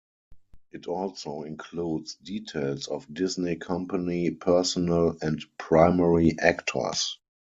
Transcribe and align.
It 0.71 0.87
also 0.87 1.43
includes 1.43 2.15
details 2.15 2.87
of 2.87 3.05
Disney 3.13 3.55
company 3.57 4.31
personnel 4.31 5.15
and 5.21 5.45
primary 5.59 6.39
actors. 6.39 7.19